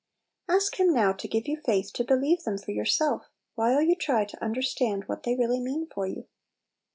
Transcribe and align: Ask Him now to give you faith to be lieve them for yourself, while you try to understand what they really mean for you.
Ask 0.49 0.79
Him 0.79 0.95
now 0.95 1.13
to 1.13 1.27
give 1.27 1.47
you 1.47 1.61
faith 1.63 1.93
to 1.93 2.03
be 2.03 2.15
lieve 2.15 2.41
them 2.41 2.57
for 2.57 2.71
yourself, 2.71 3.29
while 3.53 3.79
you 3.83 3.95
try 3.95 4.25
to 4.25 4.43
understand 4.43 5.03
what 5.03 5.21
they 5.21 5.35
really 5.35 5.59
mean 5.59 5.85
for 5.93 6.07
you. 6.07 6.25